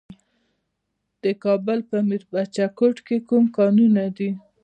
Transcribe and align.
د 1.23 1.25
کابل 1.43 1.79
په 1.89 1.97
میربچه 2.09 2.65
کوټ 2.77 2.97
کې 3.07 3.17
کوم 3.27 3.43
کانونه 3.57 4.03
دي؟ 4.17 4.29